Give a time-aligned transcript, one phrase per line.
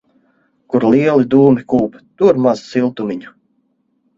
[0.75, 3.35] Kur lieli dūmi kūp, tur maz siltumiņa.